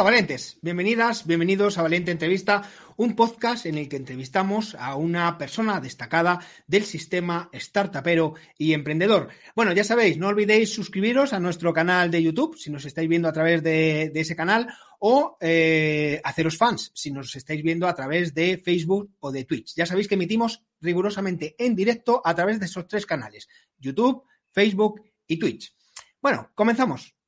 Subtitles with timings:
[0.00, 2.62] Hola valientes, bienvenidas, bienvenidos a Valiente Entrevista,
[2.96, 9.28] un podcast en el que entrevistamos a una persona destacada del sistema startupero y emprendedor.
[9.54, 13.28] Bueno, ya sabéis, no olvidéis suscribiros a nuestro canal de YouTube si nos estáis viendo
[13.28, 14.68] a través de, ese canal
[15.00, 19.74] o eh, haceros fans si nos estáis viendo a través de Facebook o de Twitch.
[19.76, 25.02] Ya sabéis que emitimos rigurosamente en directo a través de esos tres canales, YouTube, Facebook
[25.26, 25.74] y Twitch.
[26.22, 27.19] Bueno, comenzamos.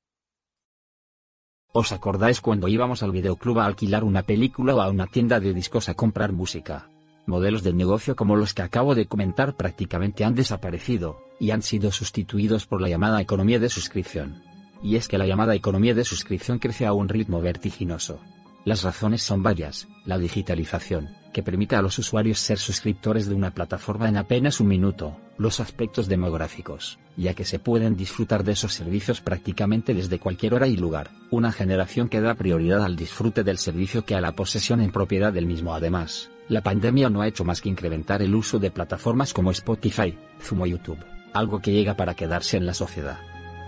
[1.75, 5.55] ¿Os acordáis cuando íbamos al videoclub a alquilar una película o a una tienda de
[5.55, 6.91] discos a comprar música?
[7.25, 11.91] Modelos de negocio como los que acabo de comentar prácticamente han desaparecido, y han sido
[11.91, 14.43] sustituidos por la llamada economía de suscripción.
[14.83, 18.21] Y es que la llamada economía de suscripción crece a un ritmo vertiginoso.
[18.67, 23.53] Las razones son varias, la digitalización, que permite a los usuarios ser suscriptores de una
[23.53, 28.73] plataforma en apenas un minuto, los aspectos demográficos, ya que se pueden disfrutar de esos
[28.73, 33.59] servicios prácticamente desde cualquier hora y lugar, una generación que da prioridad al disfrute del
[33.59, 36.31] servicio que a la posesión en propiedad del mismo además.
[36.49, 40.63] La pandemia no ha hecho más que incrementar el uso de plataformas como Spotify, Zoom
[40.63, 40.99] o YouTube,
[41.33, 43.19] algo que llega para quedarse en la sociedad.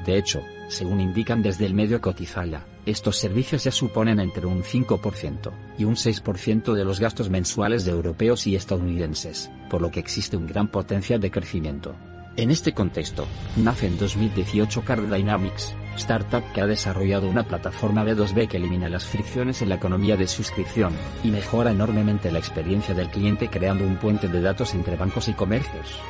[0.05, 5.53] De hecho, según indican desde el medio Cotizalla, estos servicios ya suponen entre un 5%
[5.79, 10.37] y un 6% de los gastos mensuales de europeos y estadounidenses, por lo que existe
[10.37, 11.95] un gran potencial de crecimiento.
[12.37, 18.49] En este contexto, nace en 2018 Card Dynamics, startup que ha desarrollado una plataforma B2B
[18.49, 23.09] que elimina las fricciones en la economía de suscripción y mejora enormemente la experiencia del
[23.09, 26.01] cliente creando un puente de datos entre bancos y comercios.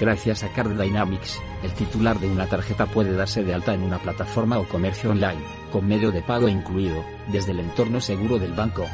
[0.00, 3.98] Gracias a Card Dynamics, el titular de una tarjeta puede darse de alta en una
[3.98, 8.86] plataforma o comercio online, con medio de pago incluido, desde el entorno seguro del banco.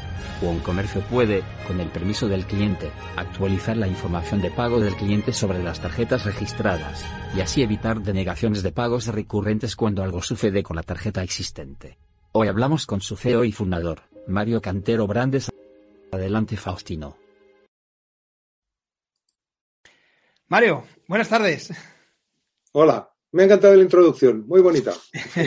[0.42, 4.96] O un comercio puede, con el permiso del cliente, actualizar la información de pago del
[4.96, 7.04] cliente sobre las tarjetas registradas,
[7.36, 11.98] y así evitar denegaciones de pagos recurrentes cuando algo sucede con la tarjeta existente.
[12.32, 15.52] Hoy hablamos con su CEO y fundador, Mario Cantero Brandes.
[16.10, 17.25] Adelante Faustino.
[20.48, 21.72] Mario, buenas tardes.
[22.70, 24.92] Hola, me ha encantado la introducción, muy bonita.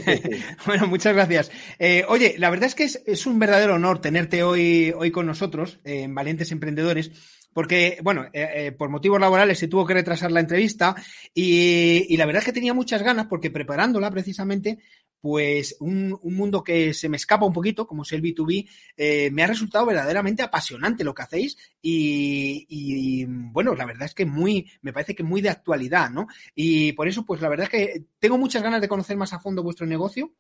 [0.65, 1.51] bueno, muchas gracias.
[1.79, 5.79] Eh, oye, la verdad es que es, un verdadero honor tenerte hoy, hoy con nosotros
[5.85, 7.11] eh, en Valientes Emprendedores
[7.53, 10.95] porque, bueno, eh, por motivos laborales se tuvo que retrasar la entrevista
[11.33, 14.79] y, y, la verdad es que tenía muchas ganas porque preparándola precisamente
[15.21, 19.43] pues un, mundo que se me escapa un poquito, como es el B2B, eh, me
[19.43, 24.93] ha resultado verdaderamente apasionante lo que hacéis y, bueno, la verdad es que muy, me
[24.93, 26.27] parece que muy de actualidad, ¿no?
[26.55, 29.39] Y por eso, pues la verdad es que tengo muchas ganas de conocer más a
[29.39, 30.33] fondo vuestro negocio.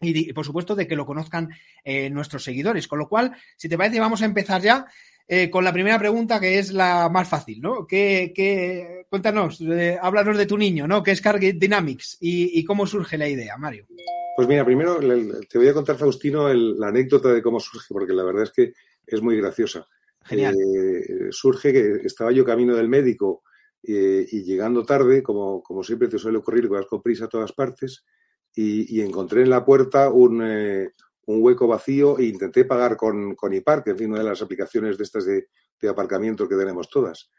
[0.00, 1.50] Y, por supuesto de que lo conozcan
[1.84, 2.88] eh, nuestros seguidores.
[2.88, 4.84] Con lo cual, si te parece, vamos a empezar ya
[5.34, 7.86] eh, con la primera pregunta que es la más fácil, ¿no?
[7.86, 11.02] ¿Qué, cuéntanos, eh, háblanos de tu niño, ¿no?
[11.02, 13.86] ¿Qué es Carget Dynamics y, cómo surge la idea, Mario?
[14.36, 15.00] Pues mira, primero
[15.48, 18.74] te voy a contar, Faustino, la anécdota de cómo surge, porque la verdad es que
[19.06, 19.86] es muy graciosa.
[20.22, 20.54] Genial.
[20.54, 23.42] Eh, surge que estaba yo camino del médico
[23.82, 28.04] y llegando tarde, como, como siempre te suele ocurrir, vas con prisa a todas partes,
[28.54, 30.42] y, encontré en la puerta un,
[31.26, 34.42] un hueco vacío e intenté pagar con, con IPAR, que en fin, una de las
[34.42, 35.48] aplicaciones de estas de,
[35.88, 37.30] aparcamiento que tenemos todas.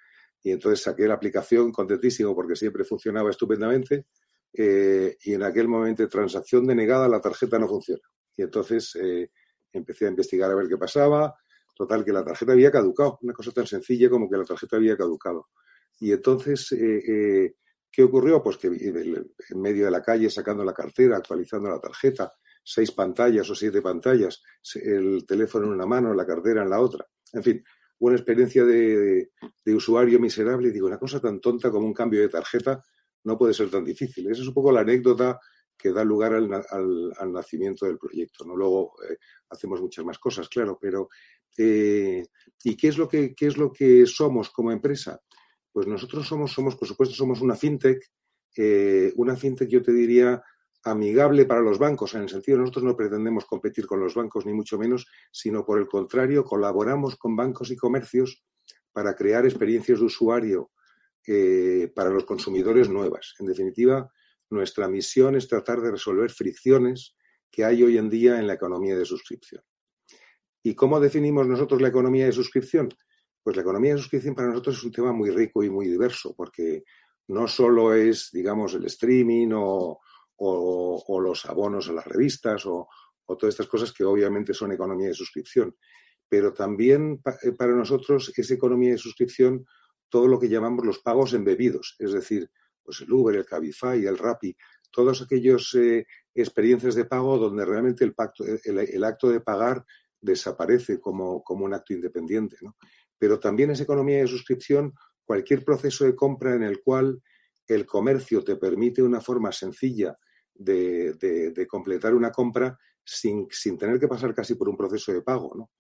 [0.42, 4.08] Y entonces saqué la aplicación contentísimo porque siempre funcionaba estupendamente.
[4.54, 8.02] Eh, y en aquel momento, transacción denegada, la tarjeta no funciona.
[8.36, 9.32] Y entonces eh,
[9.72, 11.34] empecé a investigar a ver qué pasaba.
[11.74, 13.18] Total, que la tarjeta había caducado.
[13.22, 15.48] Una cosa tan sencilla como que la tarjeta había caducado.
[16.02, 17.56] Y entonces, eh,
[17.90, 18.44] ¿qué ocurrió?
[18.44, 23.50] Pues que en medio de la calle, sacando la cartera, actualizando la tarjeta, seis pantallas
[23.50, 24.42] o siete pantallas,
[24.76, 27.06] el teléfono en una mano, la cartera en la otra.
[27.34, 27.64] En fin,
[28.00, 29.32] una experiencia de,
[29.66, 32.84] usuario miserable y digo, una cosa tan tonta como un cambio de tarjeta
[33.24, 34.30] no puede ser tan difícil.
[34.30, 35.40] Esa es un poco la anécdota
[35.78, 38.46] que da lugar al, nacimiento del proyecto.
[38.46, 38.56] ¿no?
[38.56, 39.18] Luego eh,
[39.50, 41.10] hacemos muchas más cosas, claro, pero
[41.58, 42.26] eh,
[42.64, 45.20] ¿y qué es, lo que, qué es lo que somos como empresa?
[45.72, 48.04] Pues nosotros somos, somos por supuesto, somos una fintech,
[48.56, 50.44] eh, una fintech yo te diría
[50.84, 54.46] amigable para los bancos, en el sentido de nosotros no pretendemos competir con los bancos,
[54.46, 58.44] ni mucho menos, sino por el contrario, colaboramos con bancos y comercios
[58.92, 60.72] para crear experiencias de usuario
[61.96, 63.34] para los consumidores nuevas.
[63.40, 64.12] En definitiva,
[64.50, 67.16] nuestra misión es tratar de resolver fricciones
[67.50, 69.64] que hay hoy en día en la economía de suscripción.
[70.64, 72.90] ¿Y cómo definimos nosotros la economía de suscripción?
[73.42, 76.34] Pues la economía de suscripción para nosotros es un tema muy rico y muy diverso,
[76.36, 76.84] porque
[77.28, 80.00] no solo es, digamos, el streaming o,
[80.40, 82.88] los abonos a las revistas o,
[83.26, 85.76] todas estas cosas que obviamente son economía de suscripción,
[86.30, 89.66] pero también eh, para nosotros es economía de suscripción
[90.10, 92.48] todo lo que llamamos los pagos embebidos, es decir,
[92.84, 94.56] pues el Uber, el Cabify, el Rappi,
[94.92, 99.84] todos aquellos eh, experiencias de pago donde realmente el, pacto, el, acto de pagar
[100.22, 102.58] desaparece como, como, un acto independiente.
[102.62, 102.78] ¿no?
[103.18, 104.94] Pero también es economía de suscripción
[105.26, 107.22] cualquier proceso de compra en el cual
[107.68, 110.18] el comercio te permite una forma sencilla
[110.54, 115.22] de, de, completar una compra sin, sin, tener que pasar casi por un proceso de
[115.22, 115.54] pago.
[115.56, 115.72] ¿no?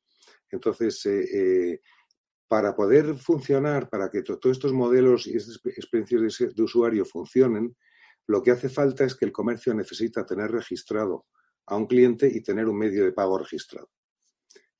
[0.49, 1.81] Entonces, eh, eh,
[2.47, 7.75] para poder funcionar, para que todos estos modelos y estas experiencias de, usuario funcionen,
[8.27, 11.25] lo que hace falta es que el comercio necesita tener registrado
[11.65, 13.89] a un cliente y tener un medio de pago registrado.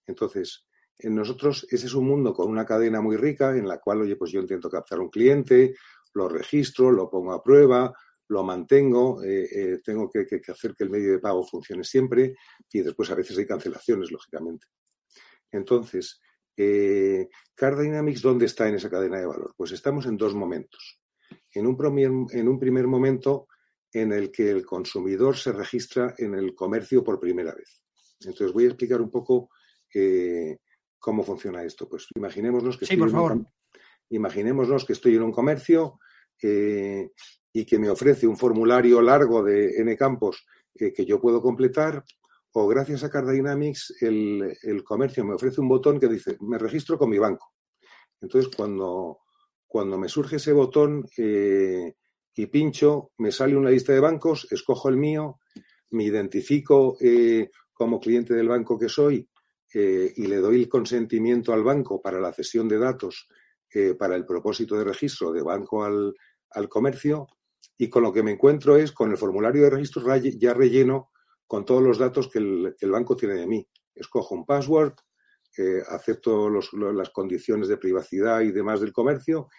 [0.05, 0.67] Entonces,
[0.99, 4.15] en nosotros ese es un mundo con una cadena muy rica en la cual, oye,
[4.15, 5.73] pues yo intento captar un cliente,
[6.13, 7.93] lo registro, lo pongo a prueba,
[8.29, 12.35] lo mantengo, eh, eh, tengo que, que, hacer que el medio de pago funcione siempre
[12.71, 14.67] y después a veces hay cancelaciones, lógicamente.
[15.51, 16.19] Entonces,
[16.55, 19.53] eh, Car Dynamics, ¿dónde está en esa cadena de valor?
[19.55, 20.99] Pues estamos en dos momentos.
[21.51, 23.47] En un, en un primer momento
[23.91, 27.83] en el que el consumidor se registra en el comercio por primera vez.
[28.21, 29.49] Entonces voy a explicar un poco
[30.97, 31.87] cómo funciona esto.
[31.87, 33.45] Pues imaginémonos que, estoy, En
[34.15, 35.99] imaginémonos que estoy en un comercio
[36.41, 37.09] eh,
[37.51, 40.45] y que me ofrece un formulario largo de N campos
[40.75, 42.03] eh, que yo puedo completar
[42.53, 46.59] o gracias a Card Dynamics el, el, comercio me ofrece un botón que dice me
[46.59, 47.53] registro con mi banco.
[48.21, 49.19] Entonces cuando,
[49.67, 51.93] cuando me surge ese botón eh,
[52.35, 55.39] y pincho, me sale una lista de bancos, escojo el mío,
[55.91, 56.97] me identifico
[57.73, 59.29] como cliente del banco que soy
[59.71, 63.27] y le doy el consentimiento al banco para la cesión de datos
[63.97, 66.13] para el propósito de registro de banco al,
[66.51, 67.27] al comercio
[67.77, 71.11] y con lo que me encuentro es con el formulario de registro ya relleno
[71.45, 73.67] con todos los datos que el, banco tiene de mí.
[73.93, 74.93] Escojo un password,
[75.57, 79.49] eh, acepto las condiciones de privacidad y demás del comercio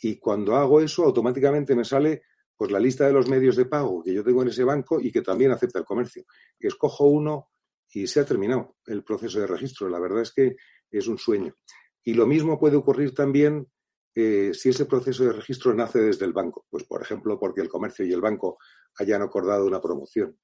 [0.00, 2.22] y cuando hago eso automáticamente me sale
[2.56, 5.10] pues la lista de los medios de pago que yo tengo en ese banco y
[5.10, 6.24] que también acepta el comercio.
[6.58, 7.50] Escojo uno
[7.92, 9.88] y se ha terminado el proceso de registro.
[9.88, 10.56] La verdad es que
[10.90, 11.54] es un sueño.
[12.04, 13.66] Y lo mismo puede ocurrir también
[14.14, 16.66] eh, si ese proceso de registro nace desde el banco.
[16.70, 18.58] Pues, por ejemplo, porque el comercio y el banco
[18.98, 20.38] hayan acordado una promoción.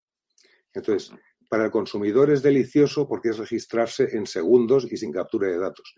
[0.73, 1.13] Entonces,
[1.49, 5.95] para el consumidor es delicioso porque es registrarse en segundos y sin captura de datos.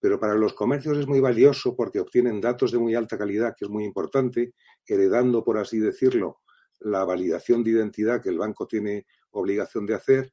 [0.00, 3.64] Pero para los comercios es muy valioso porque obtienen datos de muy alta calidad, que
[3.64, 4.54] es muy importante,
[4.86, 6.40] heredando, por así decirlo,
[6.80, 10.32] la validación de identidad que el banco tiene obligación de hacer.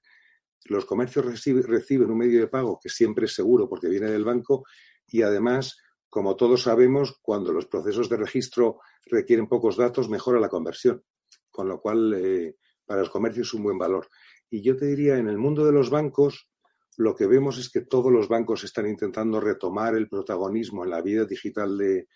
[0.66, 4.66] Los comercios reciben un medio de pago que siempre es seguro porque viene del banco
[5.08, 5.78] y además,
[6.10, 11.04] como todos sabemos, cuando los procesos de registro requieren pocos datos, mejora la conversión.
[11.52, 12.56] Con lo cual, eh,
[12.86, 14.08] para los comercios es un buen valor.
[14.50, 16.50] Y yo te diría, en el mundo de los bancos,
[16.98, 21.02] lo que vemos es que todos los bancos están intentando retomar el protagonismo en la
[21.02, 22.08] vida digital de,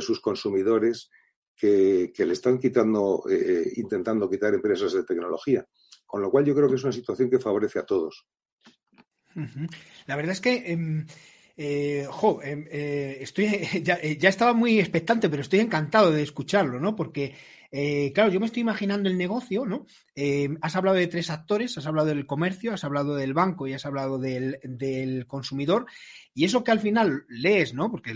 [0.00, 1.10] sus consumidores
[1.56, 5.66] que, le están quitando, eh, intentando quitar empresas de tecnología.
[6.08, 8.26] Con lo cual yo creo que es una situación que favorece a todos.
[10.06, 10.72] La verdad es que...
[10.72, 11.06] Em,
[11.60, 13.46] eh, jo, em, eh, estoy,
[13.82, 16.96] ya, ya, estaba muy expectante, pero estoy encantado de escucharlo, ¿no?
[16.96, 17.34] Porque
[17.70, 19.86] eh, claro, yo me estoy imaginando el negocio, ¿no?
[20.14, 23.74] Eh, has hablado de tres actores, has hablado del comercio, has hablado del banco y
[23.74, 25.86] has hablado del, consumidor.
[26.34, 27.90] Y eso que al final lees, ¿no?
[27.90, 28.14] Porque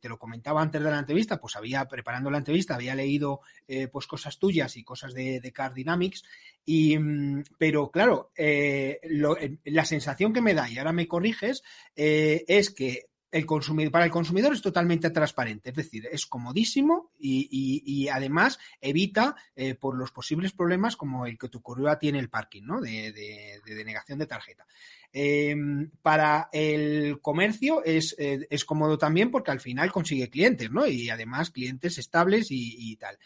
[0.00, 3.88] te lo comentaba antes de la entrevista, pues había, preparando la entrevista, había leído eh,
[3.88, 6.24] pues cosas tuyas y cosas de, de Dynamics.
[6.64, 11.62] Y, mm, pero claro, la sensación que me da, y ahora me corriges,
[11.94, 18.08] es que el consumidor, para el consumidor es totalmente transparente, es decir, es comodísimo y,
[18.08, 22.16] además evita eh, por los posibles problemas como el que te ocurrió a ti en
[22.16, 22.80] el parking, ¿no?
[22.80, 24.66] De, denegación de tarjeta.
[25.12, 30.86] Em, para el comercio es, eh, es, cómodo también porque al final consigue clientes, ¿no?
[30.86, 33.18] Y además clientes estables y tal.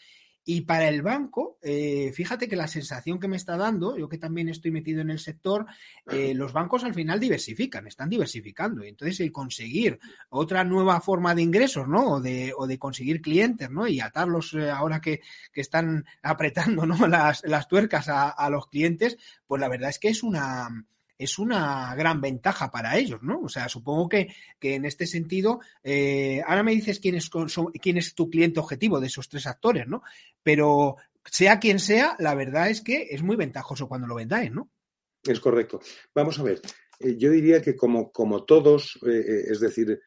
[0.47, 4.19] Y para el banco, eh, fíjate que la sensación que me está dando, yo que
[4.19, 5.65] también estoy metido en el sector,
[6.07, 8.83] eh, los bancos al final diversifican, están diversificando.
[8.83, 9.99] Entonces el conseguir
[10.29, 12.13] otra nueva forma de ingresos, ¿no?
[12.13, 13.87] O de, o de conseguir clientes, ¿no?
[13.87, 15.21] Y atarlos eh, ahora que,
[15.51, 16.95] que, están apretando, ¿no?
[17.07, 20.69] Las, las tuercas a los clientes, pues la verdad es que es una,
[21.17, 23.41] es una gran ventaja para ellos, ¿no?
[23.41, 27.29] O sea, supongo que, que en este sentido, eh, ahora me dices quién es,
[27.81, 30.03] quién es tu cliente objetivo de esos tres actores, ¿no?
[30.43, 34.69] Pero sea quien sea, la verdad es que es muy ventajoso cuando lo vendáis, ¿no?
[35.23, 35.79] Es correcto.
[36.13, 36.61] Vamos a ver,
[36.99, 39.99] eh, yo diría que como, como todos, eh, es decir,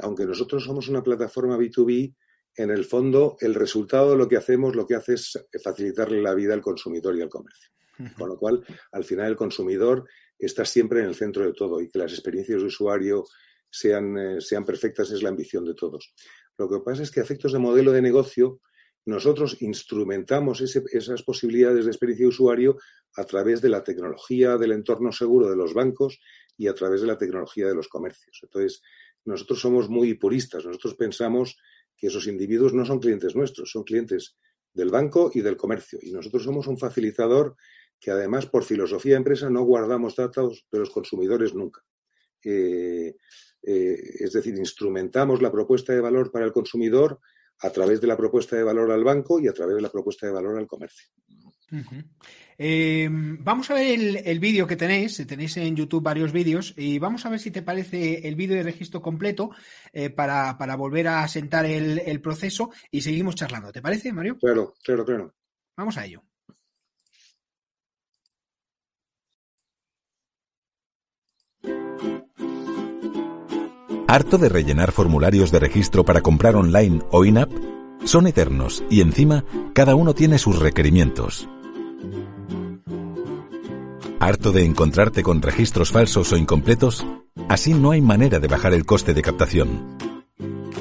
[0.00, 2.14] aunque nosotros somos una plataforma B2B,
[2.58, 6.34] en el fondo el resultado de lo que hacemos lo que hace es facilitarle la
[6.34, 7.70] vida al consumidor y al comercio.
[8.16, 10.04] Con lo cual, al final, el consumidor
[10.38, 13.24] está siempre en el centro de todo y que las experiencias de usuario
[13.70, 16.14] sean, eh, sean perfectas es la ambición de todos.
[16.56, 18.60] Lo que pasa es que a efectos de modelo de negocio,
[19.06, 22.76] nosotros instrumentamos esas posibilidades de experiencia de usuario
[23.16, 26.20] a través de la tecnología del entorno seguro de los bancos
[26.56, 28.40] y a través de la tecnología de los comercios.
[28.42, 28.82] Entonces,
[29.24, 30.64] nosotros somos muy puristas.
[30.64, 31.56] Nosotros pensamos
[31.96, 34.36] que esos individuos no son clientes nuestros, son clientes
[34.74, 35.98] del banco y del comercio.
[36.02, 37.56] Y nosotros somos un facilitador
[38.00, 41.82] que además por filosofía de empresa no guardamos datos de los consumidores nunca.
[42.44, 43.16] Eh,
[43.62, 47.20] eh, es decir, instrumentamos la propuesta de valor para el consumidor
[47.60, 50.26] a través de la propuesta de valor al banco y a través de la propuesta
[50.26, 51.08] de valor al comercio.
[52.56, 57.26] Eh, vamos a ver el, vídeo que tenéis, tenéis en YouTube varios vídeos y vamos
[57.26, 59.50] a ver si te parece el vídeo de registro completo
[60.14, 63.72] para, volver a sentar el, el proceso y seguimos charlando.
[63.72, 64.38] ¿Te parece, Mario?
[64.38, 65.34] Claro, claro, claro.
[65.76, 66.22] Vamos a ello.
[74.10, 77.50] ¿Harto de rellenar formularios de registro para comprar online o in-app?
[78.04, 81.46] Son eternos y encima cada uno tiene sus requerimientos.
[84.18, 87.04] ¿Harto de encontrarte con registros falsos o incompletos?
[87.50, 89.98] Así no hay manera de bajar el coste de captación.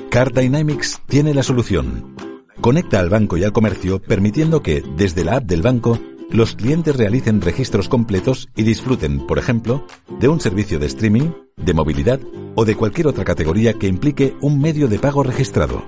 [0.10, 2.16] Card Dynamics tiene la solución.
[2.62, 6.96] Conecta al banco y al comercio permitiendo que, desde la app del banco, los clientes
[6.96, 9.86] realicen registros completos y disfruten, por ejemplo,
[10.20, 12.20] de un servicio de streaming, de movilidad
[12.56, 15.86] o de cualquier otra categoría que implique un medio de pago registrado.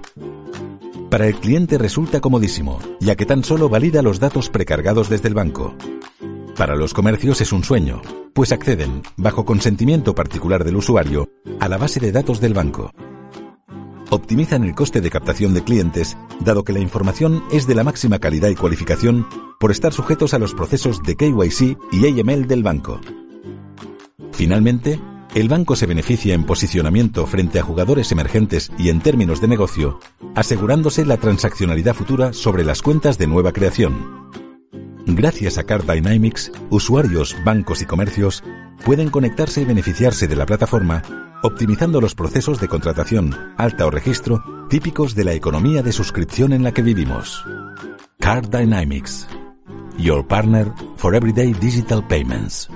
[1.10, 5.34] Para el cliente resulta comodísimo, ya que tan solo valida los datos precargados desde el
[5.34, 5.76] banco.
[6.56, 8.02] Para los comercios es un sueño,
[8.34, 11.30] pues acceden, bajo consentimiento particular del usuario,
[11.60, 12.92] a la base de datos del banco
[14.10, 18.20] optimizan el coste de captación de clientes, dado que la información es de la máxima
[18.20, 19.28] calidad y cualificación
[19.60, 23.00] por estar sujetos a los procesos de KYC y AML del banco.
[24.32, 25.00] Finalmente,
[25.36, 30.00] el banco se beneficia en posicionamiento frente a jugadores emergentes y en términos de negocio,
[30.34, 34.49] asegurándose la transaccionalidad futura sobre las cuentas de nueva creación.
[35.16, 38.44] Gracias a Card Dynamics, usuarios, bancos y comercios
[38.86, 41.04] pueden conectarse y beneficiarse de la plataforma
[41.42, 46.64] optimizando los procesos de contratación, alta o registro típicos de la economía de suscripción en
[46.64, 47.44] la que vivimos.
[48.20, 49.28] Card Dynamics,
[49.98, 52.70] your partner for everyday digital payments.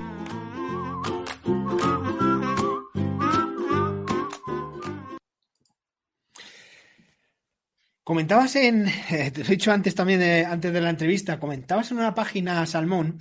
[8.04, 12.14] Comentabas en, te he dicho antes también, eh, antes de la entrevista, comentabas en una
[12.14, 13.18] página Salmón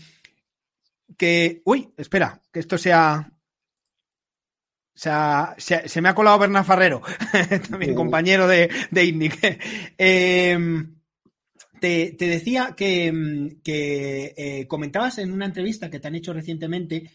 [1.17, 3.31] que, uy, espera, que esto sea,
[4.95, 7.01] o sea, se, me ha colado Bernard Farrero,
[7.69, 9.59] también compañero de, de INNIC.
[9.97, 10.95] Em,
[11.79, 13.11] te, decía que,
[13.65, 17.09] eh, comentabas en una entrevista que te han hecho recientemente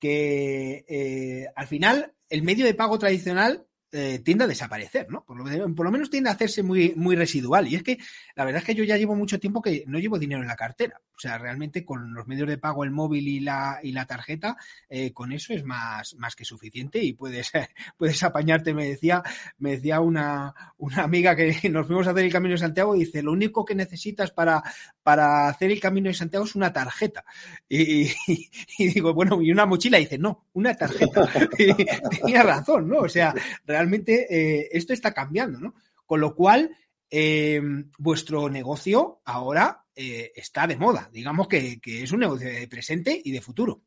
[0.00, 5.24] que eh, al final el medio de pago tradicional eh, tiende a desaparecer, ¿no?
[5.24, 7.68] Por lo, menos tiende a hacerse muy, muy residual.
[7.68, 7.98] Y es que
[8.36, 10.56] la verdad es que yo ya llevo mucho tiempo que no llevo dinero en la
[10.56, 11.00] cartera.
[11.16, 14.56] O sea, realmente con los medios de pago, el móvil y la, y la tarjeta,
[14.88, 17.50] eh, con eso es más, más que suficiente y puedes,
[17.96, 18.74] puedes apañarte.
[18.74, 19.22] Me decía,
[19.58, 23.00] me decía una, una amiga que nos fuimos a hacer el Camino de Santiago y
[23.00, 24.62] dice, lo único que necesitas para,
[25.02, 27.24] para hacer el Camino de Santiago es una tarjeta.
[27.68, 28.10] Y,
[28.78, 29.98] digo, bueno, y una mochila.
[29.98, 31.28] Dice, no, una tarjeta.
[31.58, 31.74] Y
[32.18, 32.98] tenía razón, ¿no?
[32.98, 35.74] O sea, realmente eh, esto está cambiando, ¿no?
[36.06, 36.76] Con lo cual,
[37.10, 37.60] eh,
[37.98, 41.08] vuestro negocio ahora eh, está de moda.
[41.12, 43.82] Digamos que, es un negocio de presente y de futuro.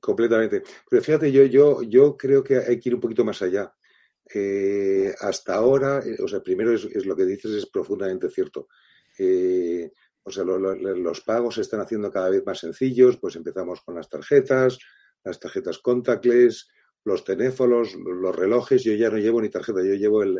[0.00, 0.62] Completamente.
[0.88, 3.74] Pero fíjate, yo, yo, yo creo que hay que ir un poquito más allá.
[5.20, 8.68] Hasta ahora, o sea, primero es, lo que dices es profundamente cierto.
[10.24, 14.08] O sea, los pagos se están haciendo cada vez más sencillos, pues empezamos con las
[14.08, 14.78] tarjetas,
[15.24, 16.68] las tarjetas contactless,
[17.04, 18.82] los teléfonos, los relojes.
[18.84, 20.38] Yo ya no llevo ni tarjeta, yo llevo el,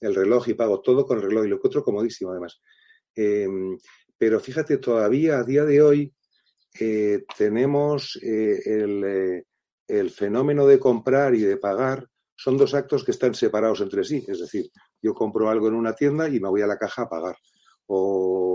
[0.00, 2.60] el, reloj y pago todo con el reloj y lo encuentro comodísimo además.
[3.14, 3.78] Em,
[4.18, 6.12] pero fíjate, todavía a día de hoy
[7.38, 9.44] tenemos el,
[9.88, 14.24] el fenómeno de comprar y de pagar son dos actos que están separados entre sí.
[14.28, 14.70] Es decir,
[15.02, 17.36] yo compro algo en una tienda y me voy a la caja a pagar.
[17.86, 18.45] O,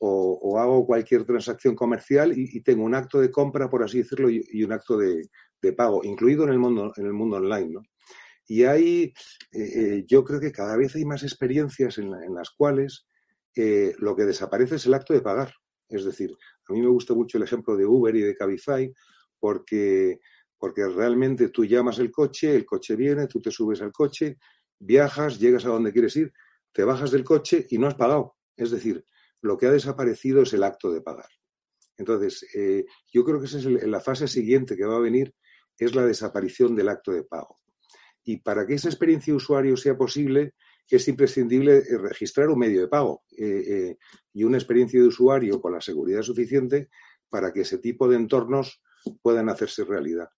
[0.00, 4.72] hago cualquier transacción comercial y, tengo un acto de compra, por así decirlo, y, un
[4.72, 5.28] acto de,
[5.76, 7.68] pago, incluido en el mundo, en el mundo online.
[7.68, 7.82] ¿no?
[8.46, 9.12] Y hay,
[9.52, 13.06] eh, eh, yo creo que cada vez hay más experiencias en, las cuales
[13.56, 15.52] eh, lo que desaparece es el acto de pagar.
[15.88, 16.34] Es decir,
[16.68, 18.92] a mí me gusta mucho el ejemplo de Uber y de Cabify
[19.38, 20.18] porque
[20.58, 24.38] porque realmente tú llamas el coche, el coche viene, tú te subes al coche,
[24.78, 26.32] viajas, llegas a donde quieres ir,
[26.72, 28.36] te bajas del coche y no has pagado.
[28.56, 29.04] Es decir,
[29.40, 31.28] lo que ha desaparecido es el acto de pagar.
[31.96, 35.34] Entonces, eh, yo creo que esa es la fase siguiente que va a venir,
[35.76, 37.60] es la desaparición del acto de pago.
[38.24, 40.54] Y para que esa experiencia de usuario sea posible,
[40.88, 43.96] es imprescindible eh, registrar un medio de pago eh,
[44.32, 46.88] y una experiencia de usuario con la seguridad suficiente
[47.28, 48.80] para que ese tipo de entornos
[49.22, 50.28] puedan hacerse realidad.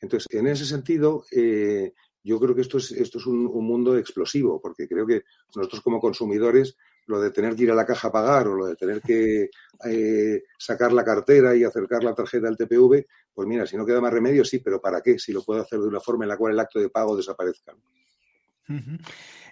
[0.00, 4.60] Entonces, en ese sentido, eh, yo creo que esto es, esto es un, mundo explosivo,
[4.60, 5.22] porque creo que
[5.54, 6.76] nosotros como consumidores,
[7.06, 9.50] lo de tener que ir a la caja a pagar o lo de tener que
[9.84, 14.00] eh, sacar la cartera y acercar la tarjeta al TPV, pues mira, si no queda
[14.00, 15.18] más remedio, sí, pero ¿para qué?
[15.18, 17.74] Si lo puedo hacer de una forma en la cual el acto de pago desaparezca.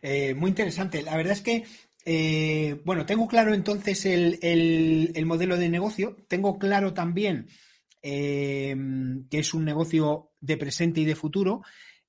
[0.03, 1.03] Eh, muy interesante.
[1.03, 6.93] La verdad es que, bueno, tengo claro entonces el, el modelo de negocio, tengo claro
[6.93, 7.49] también
[8.05, 11.63] que es un negocio de presente y de futuro,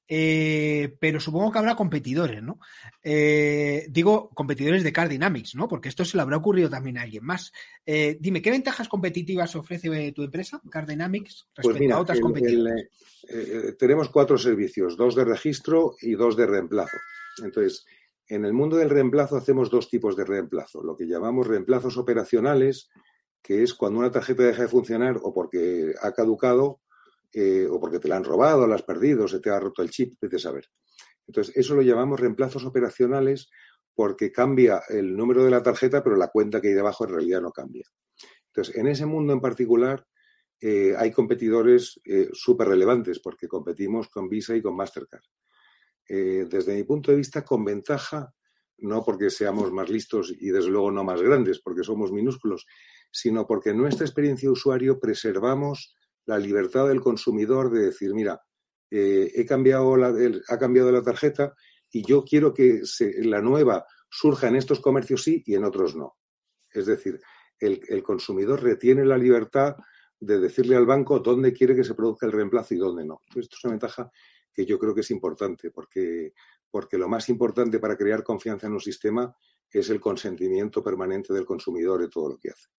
[0.08, 2.60] eh, pero supongo que habrá competidores, ¿no?
[3.04, 5.68] Eh, digo, competidores de Car Dynamics, ¿no?
[5.68, 7.52] Porque esto se le habrá ocurrido también a alguien más.
[7.86, 12.84] Eh, dime, ¿qué ventajas competitivas ofrece tu empresa, Car Dynamics, pues respecto a otras competidoras?
[13.80, 16.98] tenemos cuatro servicios, dos de registro y dos de reemplazo.
[17.44, 17.84] Entonces,
[18.28, 22.90] en el mundo del reemplazo hacemos dos tipos de reemplazo, lo que llamamos reemplazos operacionales,
[23.42, 26.82] que es cuando una tarjeta deja de funcionar o porque ha caducado
[27.38, 29.90] eh, o porque te la han robado, la has perdido, se te ha roto el
[29.90, 30.70] chip, de saber.
[31.28, 33.50] Entonces, eso lo llamamos reemplazos operacionales
[33.94, 37.42] porque cambia el número de la tarjeta, pero la cuenta que hay debajo en realidad
[37.42, 37.84] no cambia.
[38.48, 40.08] Entonces, en ese mundo en particular
[40.62, 45.26] eh, hay competidores eh, súper relevantes porque competimos con Visa y con Mastercard.
[46.08, 48.34] desde mi punto de vista, con ventaja,
[48.78, 52.66] no porque seamos más listos y desde luego no más grandes, porque somos minúsculos,
[53.12, 58.42] sino porque en nuestra experiencia de usuario preservamos la libertad del consumidor de decir, mira,
[58.92, 60.14] eh, he cambiado la,
[60.48, 61.54] ha cambiado la tarjeta
[61.92, 62.82] y yo quiero que
[63.20, 66.18] la nueva surja en estos comercios sí y en otros no.
[66.72, 67.20] Es decir,
[67.60, 69.76] el, consumidor retiene la libertad
[70.20, 73.22] de decirle al banco dónde quiere que se produzca el reemplazo y dónde no.
[73.36, 74.12] esto es una ventaja
[74.54, 76.34] que yo creo que es importante, porque,
[76.70, 79.36] porque lo más importante para crear confianza en un sistema
[79.70, 82.70] es el consentimiento permanente del consumidor de todo lo que hace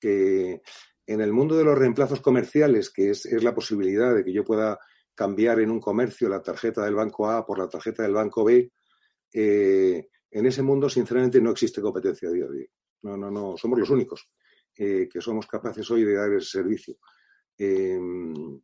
[0.00, 0.62] que
[1.10, 4.78] en el mundo de los reemplazos comerciales, que es, la posibilidad de que yo pueda
[5.12, 8.70] cambiar en un comercio la tarjeta del banco A por la tarjeta del banco B,
[9.32, 12.46] eh, en ese mundo, sinceramente, no existe competencia a día.
[13.02, 14.30] No, no, no, somos los únicos
[14.76, 16.94] eh, que somos capaces hoy de dar ese servicio.
[17.58, 18.60] Em,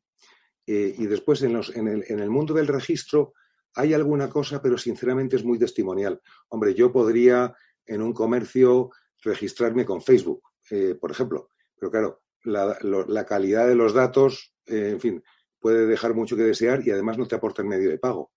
[0.68, 3.32] eh, y después, en, el, mundo del registro,
[3.74, 6.20] hay alguna cosa, pero sinceramente es muy testimonial.
[6.50, 7.52] Hombre, yo podría
[7.84, 10.42] en un comercio registrarme con Facebook,
[11.00, 11.50] por ejemplo.
[11.78, 15.22] Pero claro, la, calidad de los datos, eh, en fin,
[15.58, 18.32] puede dejar mucho que desear y además no te aporta el medio de pago.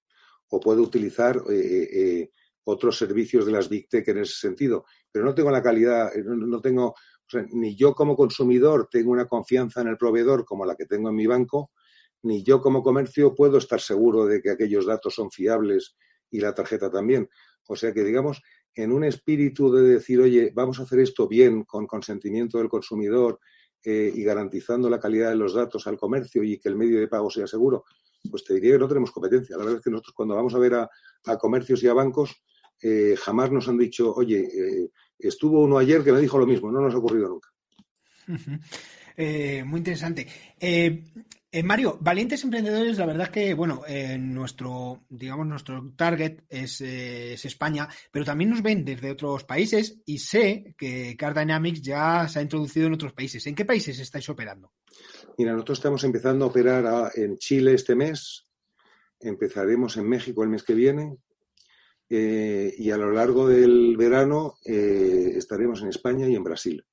[0.49, 2.29] O puede utilizar eh,
[2.63, 4.85] otros servicios de las Big Tech en ese sentido.
[5.11, 6.95] Pero no tengo la calidad, no, tengo,
[7.51, 11.15] ni yo como consumidor tengo una confianza en el proveedor como la que tengo en
[11.15, 11.71] mi banco,
[12.23, 15.95] ni yo como comercio puedo estar seguro de que aquellos datos son fiables
[16.29, 17.29] y la tarjeta también.
[17.67, 18.41] O sea que, digamos,
[18.75, 23.39] en un espíritu de decir, oye, vamos a hacer esto bien, con consentimiento del consumidor
[23.83, 27.07] eh, y garantizando la calidad de los datos al comercio y que el medio de
[27.07, 27.85] pago sea seguro,
[28.29, 29.55] pues te diría que no tenemos competencia.
[29.55, 30.89] La verdad es que nosotros cuando vamos a ver a,
[31.37, 32.43] comercios y a bancos,
[32.81, 36.71] eh, jamás nos han dicho, oye, eh, estuvo uno ayer que me dijo lo mismo,
[36.71, 37.49] no nos ha ocurrido nunca.
[39.65, 40.27] muy interesante.
[41.63, 43.81] Mario, valientes emprendedores, la verdad es que, bueno,
[44.19, 50.75] nuestro, digamos, nuestro target es, España, pero también nos ven desde otros países y sé
[50.77, 53.47] que Car Dynamics ya se ha introducido en otros países.
[53.47, 54.73] ¿En qué países estáis operando?
[55.39, 58.45] Mira, nosotros estamos empezando a operar en Chile este mes,
[59.19, 61.17] empezaremos en México el mes que viene
[62.09, 66.85] eh, y a lo largo del verano eh, estaremos en España y en Brasil.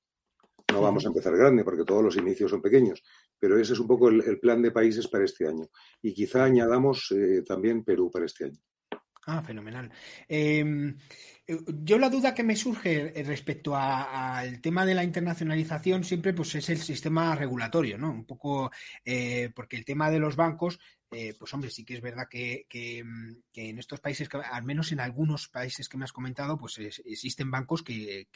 [0.71, 3.01] No vamos a empezar grande porque todos los inicios son pequeños,
[3.39, 5.67] pero ese es un poco el, plan de países para este año.
[6.01, 8.59] Y quizá añadamos eh, también Perú para este año.
[9.29, 9.91] Ah, fenomenal.
[10.27, 10.95] Em,
[11.83, 16.69] yo la duda que me surge respecto al tema de la internacionalización siempre pues es
[16.69, 18.09] el sistema regulatorio, ¿no?
[18.09, 18.71] Un poco
[19.53, 22.65] porque el tema de los bancos eh, pues hombre, sí que es verdad que,
[23.03, 27.49] mm, en estos países, al menos en algunos países que me has comentado, pues existen
[27.49, 28.27] bancos que,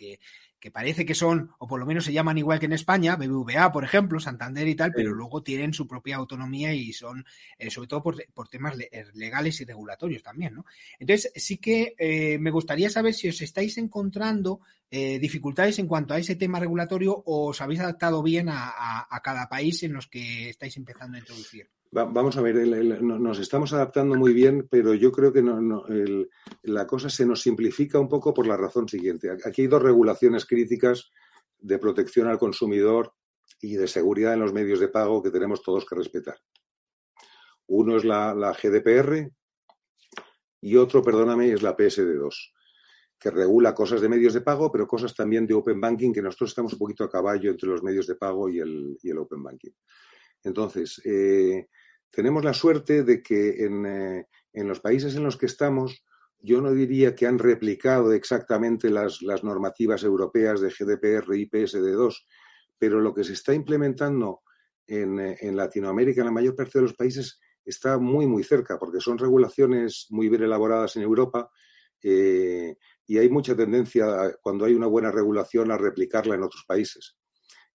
[0.72, 3.84] parece que son, o por lo menos se llaman igual que en España, BBVA, por
[3.84, 7.26] ejemplo, Santander y tal, pero luego tienen su propia autonomía y son,
[7.58, 10.66] eh, sobre todo por, temas eh, legales y regulatorios también, ¿no?
[10.98, 11.96] Entonces, sí que
[12.40, 17.50] me gustaría saber si os estáis encontrando dificultades en cuanto a ese tema regulatorio o
[17.50, 22.38] os habéis adaptado bien a cada país en los que estáis empezando a introducir vamos
[22.38, 22.56] a ver,
[23.04, 25.86] nos estamos adaptando muy bien, pero yo creo que no,
[26.64, 29.30] la cosa se nos simplifica un poco por la razón siguiente.
[29.46, 31.12] Aquí hay dos regulaciones críticas
[31.60, 33.14] de protección al consumidor
[33.60, 36.38] y de seguridad en los medios de pago que tenemos todos que respetar.
[37.68, 39.30] Uno es la, GDPR
[40.62, 42.34] y otro, perdóname, es la PSD2,
[43.20, 46.52] que regula cosas de medios de pago, pero cosas también de Open Banking, que nosotros
[46.52, 49.44] estamos un poquito a caballo entre los medios de pago y el, y el Open
[49.44, 49.72] Banking.
[50.44, 51.68] Entonces, eh,
[52.12, 56.06] tenemos la suerte de que eh, en, los países en los que estamos,
[56.40, 62.26] yo no diría que han replicado exactamente las, normativas europeas de GDPR y PSD2,
[62.78, 64.42] pero lo que se está implementando
[64.88, 68.78] en, eh, en, Latinoamérica, en la mayor parte de los países, está muy, muy cerca,
[68.78, 71.50] porque son regulaciones muy bien elaboradas en Europa
[72.04, 77.18] eh, y hay mucha tendencia, cuando hay una buena regulación, a replicarla en otros países.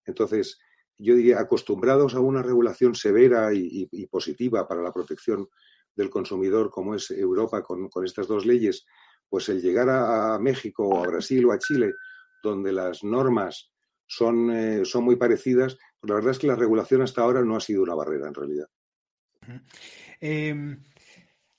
[0.05, 0.59] Entonces,
[0.97, 5.47] yo diría, acostumbrados a una regulación severa y, positiva para la protección
[5.95, 8.85] del consumidor, como es Europa con, estas dos leyes,
[9.29, 11.93] pues el llegar a, México o a Brasil o a Chile,
[12.41, 13.71] donde las normas
[14.05, 17.55] son, eh, son muy parecidas, pues la verdad es que la regulación hasta ahora no
[17.55, 18.67] ha sido una barrera en realidad.
[20.19, 20.83] Em,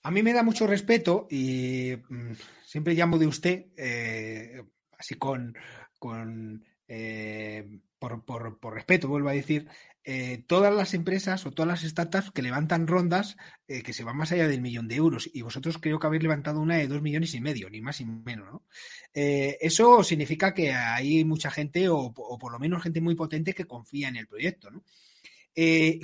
[0.02, 2.32] a mí me da mucho respeto y mm,
[2.64, 4.62] siempre llamo de usted, eh,
[4.98, 5.54] así con,
[5.98, 9.68] con eh, por, respeto, vuelvo a decir,
[10.04, 14.16] eh, todas las empresas o todas las startups que levantan rondas eh, que se van
[14.16, 17.02] más allá del millón de euros y vosotros creo que habéis levantado una de dos
[17.02, 18.64] millones y medio, ni más ni menos, ¿no?
[19.12, 24.08] Eso significa que hay mucha gente o, por lo menos gente muy potente que confía
[24.08, 24.82] en el proyecto, ¿no?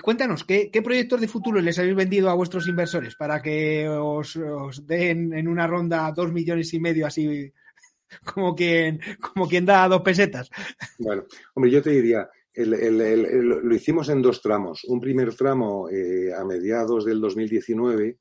[0.03, 4.35] cuéntanos, ¿qué, ¿qué, proyectos de futuro les habéis vendido a vuestros inversores para que os,
[4.35, 7.53] os den en una ronda dos millones y medio así
[8.35, 10.50] como quien, como quien da dos pesetas.
[10.98, 11.24] Bueno,
[11.55, 14.85] hombre, yo te diría, lo hicimos en dos tramos.
[14.85, 18.18] Un primer tramo eh, a mediados del 2019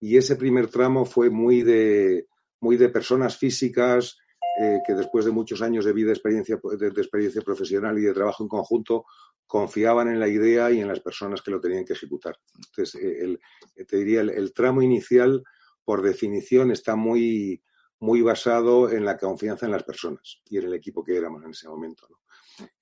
[0.00, 2.26] y ese primer tramo fue muy de,
[2.60, 4.18] muy de personas físicas
[4.60, 8.44] eh, que después de muchos años de vida, experiencia, de, experiencia profesional y de trabajo
[8.44, 9.04] en conjunto,
[9.46, 12.36] confiaban en la idea y en las personas que lo tenían que ejecutar.
[12.54, 13.38] Entonces, eh,
[13.84, 15.42] te diría, el tramo inicial,
[15.84, 17.60] por definición, está muy,
[18.00, 21.50] muy basado en la confianza en las personas y en el equipo que éramos en
[21.50, 22.06] ese momento.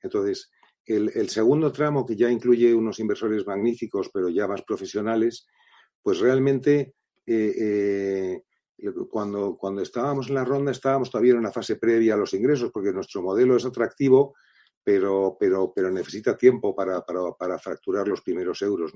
[0.01, 0.51] Entonces,
[0.85, 5.47] el, segundo tramo, que ya incluye unos inversores magníficos, pero ya más profesionales,
[6.03, 6.95] pues realmente
[7.25, 8.43] eh,
[8.79, 12.35] eh, cuando, cuando estábamos en la ronda estábamos todavía en una fase previa a los
[12.35, 14.35] ingresos, porque nuestro modelo es atractivo,
[14.83, 18.93] pero, pero, pero necesita tiempo para, para, fracturar los primeros euros.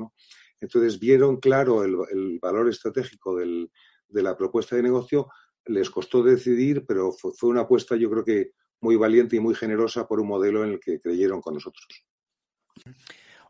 [0.61, 5.29] Entonces vieron claro el, valor estratégico de la propuesta de negocio,
[5.66, 10.07] les costó decidir, pero fue, una apuesta yo creo que muy valiente y muy generosa
[10.07, 11.87] por un modelo en el que creyeron con nosotros.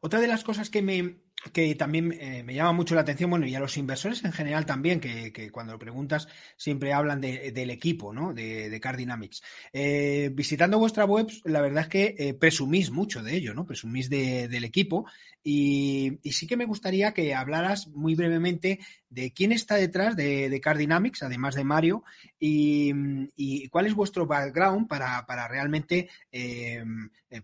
[0.00, 1.20] Otra de las cosas que me,
[1.52, 4.66] que también eh, me llama mucho la atención, bueno, y a los inversores en general
[4.66, 8.32] también, que, cuando lo preguntas siempre hablan del equipo, ¿no?
[8.32, 9.42] De, de Car Dynamics.
[9.72, 13.66] Eh, visitando vuestra web, la verdad es que eh, presumís mucho de ello, ¿no?
[13.66, 15.06] Presumís del equipo
[15.42, 20.60] y, sí que me gustaría que hablaras muy brevemente de quién está detrás de, de
[20.60, 22.04] Car Dynamics, además de Mario,
[22.38, 26.08] y, cuál es vuestro background para, para realmente,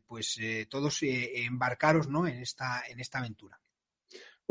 [0.07, 0.39] pues,
[0.69, 2.27] todos embarcaros, ¿no?
[2.27, 3.62] En esta, en esta aventura.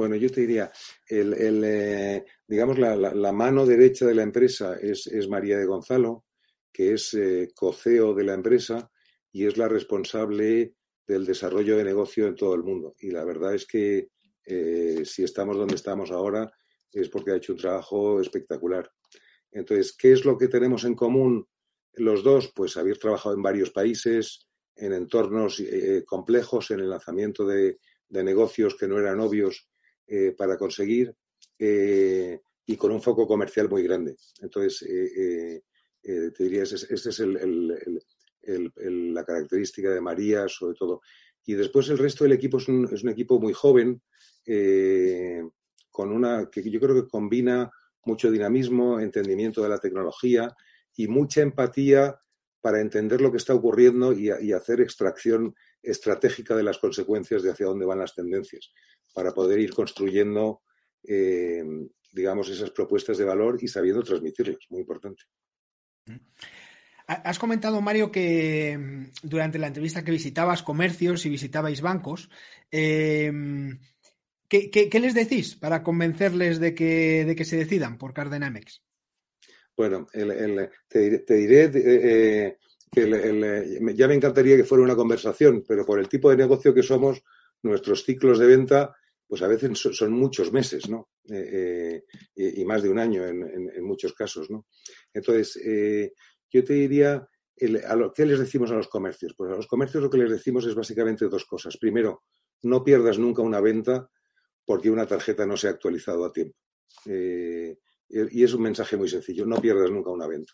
[0.02, 0.72] Bueno, yo te diría,
[1.08, 6.26] el, eh, digamos, la, mano derecha de la empresa es, María de Gonzalo,
[6.74, 8.90] que es eh, coceo de la empresa
[9.32, 10.74] y es la responsable
[11.06, 12.96] del desarrollo de negocio en todo el mundo.
[12.98, 14.10] Y la verdad es que
[14.44, 16.52] eh, si estamos donde estamos ahora
[16.92, 18.90] es porque ha hecho un trabajo espectacular.
[19.52, 21.48] Entonces, ¿qué es lo que tenemos en común
[21.94, 22.52] los dos?
[22.56, 25.64] Pues haber trabajado en varios países, en entornos
[26.08, 27.78] complejos, en el lanzamiento de
[28.10, 29.68] negocios que no eran obvios
[30.14, 31.16] eh, para conseguir
[31.58, 34.18] eh, y con un foco comercial muy grande.
[34.42, 35.62] Entonces, eh,
[36.04, 37.20] te diría, esa es
[38.44, 41.00] la característica de María, sobre todo.
[41.46, 44.02] Y después el resto del equipo es un equipo muy joven,
[45.90, 47.72] con una que yo creo que combina
[48.04, 50.54] mucho dinamismo, entendimiento de la tecnología
[50.94, 52.20] y mucha empatía
[52.62, 57.66] para entender lo que está ocurriendo y, hacer extracción estratégica de las consecuencias de hacia
[57.66, 58.72] dónde van las tendencias,
[59.14, 60.62] para poder ir construyendo,
[61.04, 61.64] eh,
[62.12, 64.58] digamos, esas propuestas de valor y sabiendo transmitirlas.
[64.70, 65.24] Muy importante.
[67.08, 72.30] Has comentado, Mario, que mm, durante la entrevista que visitabas comercios y visitabais bancos,
[72.72, 73.32] eh,
[74.52, 78.84] ¿Qué, les decís para convencerles de que, de que se decidan por Cardynamics?
[79.78, 82.58] Bueno, te, diré eh,
[82.92, 86.84] que ya me encantaría que fuera una conversación, pero por el tipo de negocio que
[86.84, 87.24] somos,
[87.64, 88.94] nuestros ciclos de venta,
[89.32, 91.08] pues a veces son, muchos meses, ¿no?
[91.32, 92.04] Eh,
[92.36, 94.68] eh, y, más de un año en, muchos casos, ¿no?
[95.14, 95.58] Entonces,
[96.52, 99.34] yo te diría, ¿qué les decimos a los comercios?
[99.38, 101.78] Pues a los comercios lo que les decimos es básicamente dos cosas.
[101.78, 102.24] Primero,
[102.64, 104.12] no pierdas nunca una venta
[104.66, 106.58] porque una tarjeta no se ha actualizado a tiempo.
[107.06, 107.78] Eh,
[108.10, 110.52] y es un mensaje muy sencillo, no pierdas nunca una venta.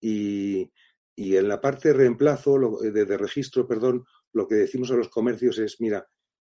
[0.00, 0.68] Y,
[1.16, 5.80] en la parte de reemplazo, de, registro, perdón, lo que decimos a los comercios es,
[5.80, 6.04] mira,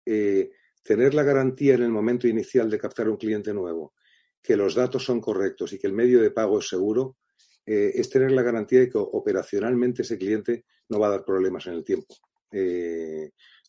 [0.05, 0.49] eh,
[0.83, 3.93] tener la garantía en el momento inicial de captar un cliente nuevo,
[4.41, 7.17] que los datos son correctos y que el medio de pago es seguro,
[7.65, 11.65] eh, es tener la garantía de que operacionalmente ese cliente no va a dar problemas
[11.67, 12.15] en el tiempo.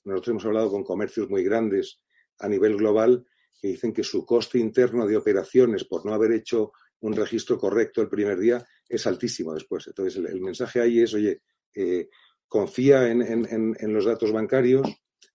[0.04, 2.00] nosotros hemos hablado con comercios muy grandes
[2.40, 3.24] a nivel global
[3.60, 8.02] que dicen que su coste interno de operaciones por no haber hecho un registro correcto
[8.02, 9.86] el primer día es altísimo después.
[9.86, 11.42] Entonces, el, mensaje ahí es, oye,
[11.74, 12.08] eh,
[12.48, 14.86] confía en, los datos bancarios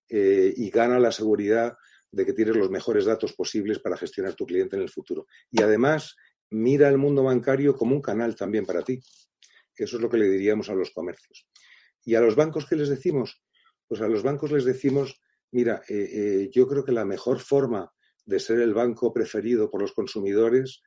[0.10, 1.78] eh, y gana la seguridad
[2.12, 5.28] de que tienes los mejores datos posibles para gestionar tu cliente en el futuro.
[5.52, 6.16] Y además,
[6.50, 9.00] mira el mundo bancario como un canal también para ti.
[9.76, 11.48] Eso es lo que le diríamos a los comercios.
[12.04, 13.42] ¿Y a los bancos qué les decimos?
[13.88, 17.92] Pues a los bancos les decimos Mira, eh, eh, yo creo que la mejor forma
[18.26, 20.84] de ser el banco preferido por los consumidores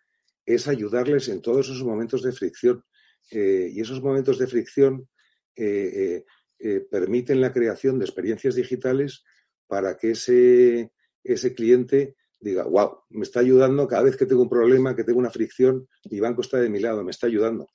[0.46, 2.84] es ayudarles en todos esos momentos de fricción.
[3.30, 5.08] Y esos momentos de fricción
[6.90, 9.24] permiten la creación de experiencias digitales
[9.66, 10.92] para que ese,
[11.24, 15.18] ese cliente diga, wow, me está ayudando cada vez que tengo un problema, que tengo
[15.18, 17.68] una fricción, mi banco está de mi lado, me está ayudando.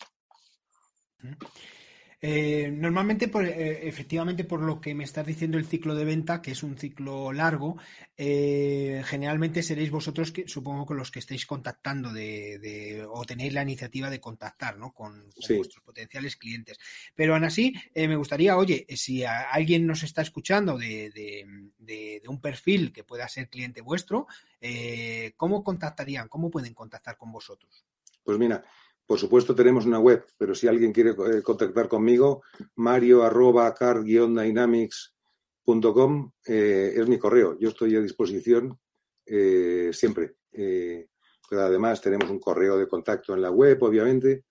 [2.19, 6.51] Eh, normalmente, eh, efectivamente, por lo que me estás diciendo el ciclo de venta, que
[6.51, 7.77] es un ciclo largo,
[8.17, 13.62] eh, generalmente seréis vosotros, que, supongo, con los que estéis contactando de, o tenéis la
[13.62, 14.93] iniciativa de contactar ¿no?
[14.93, 16.80] con, vuestros potenciales clientes.
[17.13, 21.45] Pero aún así, me gustaría, oye, si alguien nos está escuchando de,
[22.27, 24.25] un perfil que pueda ser cliente vuestro,
[25.36, 26.30] ¿cómo contactarían?
[26.30, 27.86] ¿Cómo pueden contactar con vosotros?
[28.23, 28.63] Pues mira,
[29.07, 32.43] por supuesto tenemos una web, pero si alguien quiere eh, contactar conmigo,
[32.75, 37.57] mario arroba dynamicscom eh, es mi correo.
[37.57, 38.77] Yo estoy a disposición
[39.25, 40.35] eh, siempre.
[40.51, 44.43] pero además tenemos un correo de contacto en la web, obviamente,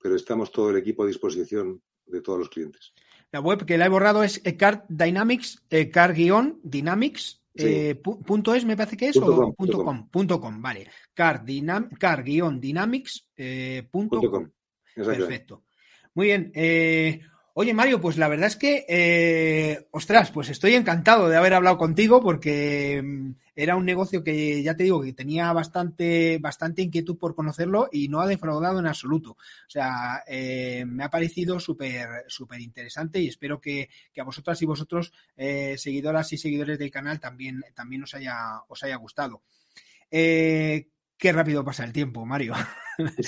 [0.00, 2.94] pero estamos todo el equipo a disposición de todos los clientes.
[3.32, 5.60] La web que la he borrado es Card Dynamics,
[7.56, 10.88] Eh, punto es, me parece que es, o punto com, punto com, vale.
[11.14, 12.60] Car-dynamics.com.
[13.36, 13.88] Eh,
[14.94, 15.64] Perfecto.
[16.14, 16.50] Muy bien.
[16.54, 17.20] Eh,
[17.56, 21.78] Oye, Mario, pues la verdad es que, eh, ostras, pues estoy encantado de haber hablado
[21.78, 27.16] contigo porque mm, era un negocio que ya te digo que tenía bastante, bastante inquietud
[27.16, 29.32] por conocerlo y no ha defraudado en absoluto.
[29.32, 33.88] O sea, eh, me ha parecido súper, súper interesante y espero que,
[34.18, 38.82] a vosotras y vosotros, eh, seguidoras y seguidores del canal, también, también os haya, os
[38.82, 39.42] haya gustado.
[40.10, 42.54] Eh, Qué rápido pasa el tiempo, Mario.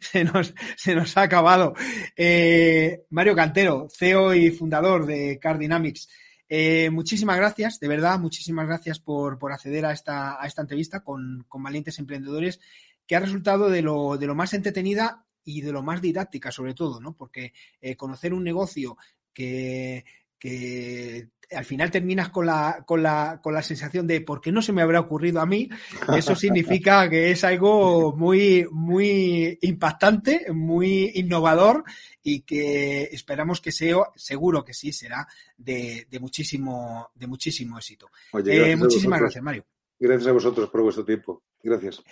[0.00, 1.74] se, nos, se, nos, ha acabado.
[2.16, 6.08] Eh, Mario Cantero, CEO y fundador de Car Dynamics.
[6.48, 11.46] Eh, muchísimas gracias, de verdad, muchísimas gracias por, acceder a esta, a esta entrevista con,
[11.48, 12.60] valientes emprendedores,
[13.06, 16.74] que ha resultado de lo, de lo más entretenida y de lo más didáctica, sobre
[16.74, 17.14] todo, ¿no?
[17.16, 18.96] Porque eh, conocer un negocio
[19.32, 20.04] que,
[20.38, 24.62] que al final terminas con la, con, la, con la sensación de ¿por qué no
[24.62, 25.68] se me habrá ocurrido a mí?
[26.16, 31.84] Eso significa que es algo muy, muy impactante, muy innovador
[32.22, 38.10] y que esperamos que sea, seguro que sí, será de, muchísimo, de muchísimo éxito.
[38.46, 39.64] Eh, muchísimas gracias, Mario.
[39.98, 41.42] Gracias a vosotros por vuestro tiempo.
[41.62, 42.02] Gracias.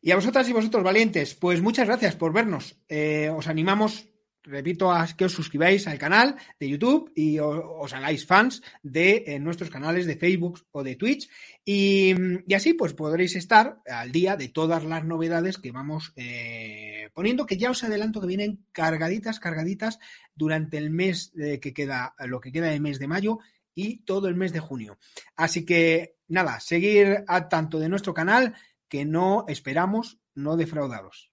[0.00, 2.76] Y a vosotras y vosotros, valientes, pues muchas gracias por vernos.
[2.88, 4.08] Eh, os animamos
[4.48, 9.38] repito, a que os suscribáis al canal de YouTube y os, hagáis fans de eh,
[9.38, 11.28] nuestros canales de Facebook o de Twitch.
[11.64, 12.14] Y,
[12.54, 17.58] así pues podréis estar al día de todas las novedades que vamos eh, poniendo, que
[17.58, 19.98] ya os adelanto que vienen cargaditas, cargaditas
[20.34, 23.38] durante el mes que queda, lo que queda del mes de mayo
[23.74, 24.98] y todo el mes de junio.
[25.36, 28.54] Así que nada, seguir a tanto de nuestro canal
[28.88, 31.30] que no esperamos no defraudaros.